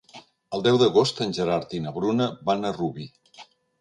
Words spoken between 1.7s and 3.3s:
i na Bruna van a Rubí.